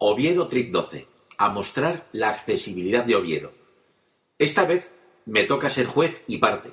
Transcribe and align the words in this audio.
Oviedo 0.00 0.46
Trip 0.46 0.70
12. 0.70 1.08
A 1.38 1.48
mostrar 1.48 2.06
la 2.12 2.28
accesibilidad 2.28 3.04
de 3.04 3.16
Oviedo. 3.16 3.52
Esta 4.38 4.64
vez 4.64 4.92
me 5.26 5.42
toca 5.42 5.70
ser 5.70 5.86
juez 5.86 6.22
y 6.28 6.38
parte. 6.38 6.70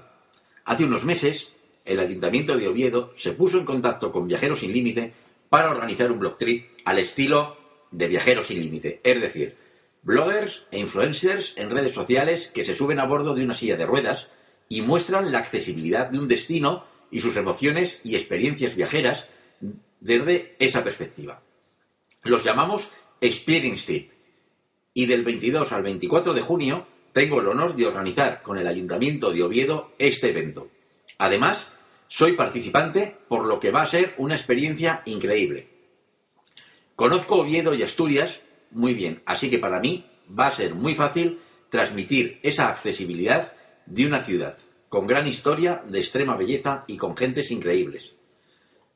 Hace 0.63 0.85
unos 0.85 1.05
meses, 1.05 1.51
el 1.85 1.99
Ayuntamiento 1.99 2.55
de 2.55 2.67
Oviedo 2.67 3.13
se 3.17 3.31
puso 3.31 3.57
en 3.57 3.65
contacto 3.65 4.11
con 4.11 4.27
Viajeros 4.27 4.59
Sin 4.59 4.73
Límite 4.73 5.15
para 5.49 5.71
organizar 5.71 6.11
un 6.11 6.19
blog 6.19 6.37
trip 6.37 6.69
al 6.85 6.99
estilo 6.99 7.57
de 7.89 8.07
Viajeros 8.07 8.45
Sin 8.45 8.61
Límite. 8.61 9.01
Es 9.03 9.19
decir, 9.19 9.57
bloggers 10.03 10.67
e 10.69 10.77
influencers 10.77 11.53
en 11.57 11.71
redes 11.71 11.95
sociales 11.95 12.51
que 12.53 12.63
se 12.63 12.75
suben 12.75 12.99
a 12.99 13.05
bordo 13.05 13.33
de 13.33 13.43
una 13.43 13.55
silla 13.55 13.75
de 13.75 13.87
ruedas 13.87 14.29
y 14.69 14.83
muestran 14.83 15.31
la 15.31 15.39
accesibilidad 15.39 16.11
de 16.11 16.19
un 16.19 16.27
destino 16.27 16.85
y 17.09 17.21
sus 17.21 17.37
emociones 17.37 18.01
y 18.03 18.15
experiencias 18.15 18.75
viajeras 18.75 19.25
desde 19.99 20.55
esa 20.59 20.83
perspectiva. 20.83 21.41
Los 22.21 22.43
llamamos 22.43 22.91
Experience. 23.27 24.09
Y 24.93 25.05
del 25.05 25.23
22 25.23 25.71
al 25.71 25.83
24 25.83 26.33
de 26.33 26.41
junio 26.41 26.87
tengo 27.13 27.41
el 27.41 27.47
honor 27.47 27.75
de 27.75 27.87
organizar 27.87 28.41
con 28.41 28.57
el 28.57 28.67
Ayuntamiento 28.67 29.31
de 29.31 29.43
Oviedo 29.43 29.93
este 29.97 30.29
evento. 30.29 30.69
Además, 31.17 31.67
soy 32.07 32.33
participante, 32.33 33.17
por 33.27 33.45
lo 33.45 33.59
que 33.59 33.71
va 33.71 33.81
a 33.81 33.87
ser 33.87 34.13
una 34.17 34.35
experiencia 34.35 35.01
increíble. 35.05 35.67
Conozco 36.95 37.37
Oviedo 37.37 37.73
y 37.73 37.83
Asturias 37.83 38.39
muy 38.71 38.93
bien, 38.93 39.21
así 39.25 39.49
que 39.49 39.59
para 39.59 39.79
mí 39.79 40.05
va 40.27 40.47
a 40.47 40.51
ser 40.51 40.75
muy 40.75 40.95
fácil 40.95 41.39
transmitir 41.69 42.39
esa 42.43 42.69
accesibilidad 42.69 43.53
de 43.85 44.07
una 44.07 44.21
ciudad 44.21 44.57
con 44.89 45.07
gran 45.07 45.27
historia, 45.27 45.83
de 45.87 45.99
extrema 45.99 46.37
belleza 46.37 46.85
y 46.87 46.95
con 46.95 47.17
gentes 47.17 47.51
increíbles. 47.51 48.15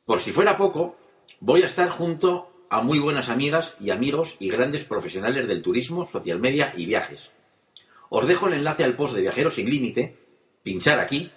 Por 0.05 0.21
si 0.21 0.31
fuera 0.31 0.57
poco, 0.57 0.97
voy 1.39 1.63
a 1.63 1.67
estar 1.67 1.89
junto 1.89 2.48
a 2.69 2.81
muy 2.81 2.99
buenas 2.99 3.29
amigas 3.29 3.75
y 3.79 3.89
amigos 3.89 4.37
y 4.39 4.49
grandes 4.49 4.83
profesionales 4.83 5.47
del 5.47 5.61
turismo, 5.61 6.07
social 6.07 6.39
media 6.39 6.73
y 6.77 6.85
viajes. 6.85 7.31
Os 8.09 8.27
dejo 8.27 8.47
el 8.47 8.53
enlace 8.53 8.83
al 8.83 8.95
post 8.95 9.15
de 9.15 9.21
Viajeros 9.21 9.55
sin 9.55 9.69
Límite, 9.69 10.17
pinchar 10.63 10.99
aquí, 10.99 11.31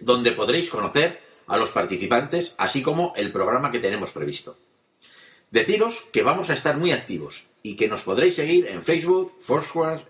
donde 0.00 0.32
podréis 0.32 0.70
conocer 0.70 1.20
a 1.46 1.56
los 1.56 1.70
participantes, 1.70 2.54
así 2.58 2.82
como 2.82 3.12
el 3.16 3.32
programa 3.32 3.70
que 3.70 3.78
tenemos 3.78 4.12
previsto. 4.12 4.58
Deciros 5.50 6.08
que 6.12 6.22
vamos 6.22 6.50
a 6.50 6.54
estar 6.54 6.76
muy 6.76 6.92
activos 6.92 7.46
y 7.62 7.76
que 7.76 7.88
nos 7.88 8.02
podréis 8.02 8.34
seguir 8.34 8.66
en 8.66 8.82
Facebook, 8.82 9.36
Foursquare, 9.40 10.06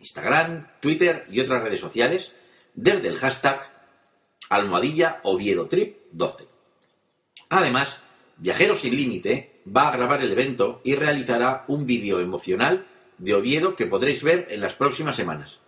Instagram, 0.00 0.68
Twitter 0.80 1.24
y 1.30 1.40
otras 1.40 1.62
redes 1.62 1.80
sociales 1.80 2.32
desde 2.74 3.08
el 3.08 3.16
hashtag 3.16 3.70
almohadilla 4.48 5.20
Oviedo 5.22 5.68
Trip 5.68 5.98
12. 6.12 6.46
Además, 7.50 8.00
Viajeros 8.36 8.80
sin 8.80 8.96
Límite 8.96 9.49
va 9.74 9.88
a 9.88 9.96
grabar 9.96 10.22
el 10.22 10.32
evento 10.32 10.80
y 10.84 10.94
realizará 10.94 11.64
un 11.68 11.86
vídeo 11.86 12.20
emocional 12.20 12.86
de 13.18 13.34
Oviedo 13.34 13.76
que 13.76 13.86
podréis 13.86 14.22
ver 14.22 14.48
en 14.50 14.60
las 14.60 14.74
próximas 14.74 15.16
semanas. 15.16 15.60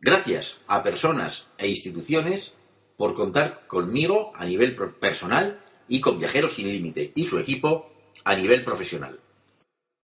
Gracias 0.00 0.60
a 0.66 0.82
personas 0.82 1.48
e 1.58 1.68
instituciones 1.68 2.54
por 2.96 3.14
contar 3.14 3.66
conmigo 3.66 4.32
a 4.36 4.44
nivel 4.44 4.76
personal 4.76 5.60
y 5.88 6.00
con 6.00 6.18
Viajeros 6.18 6.54
sin 6.54 6.70
Límite 6.70 7.12
y 7.14 7.24
su 7.24 7.38
equipo 7.38 7.90
a 8.24 8.34
nivel 8.34 8.64
profesional. 8.64 9.20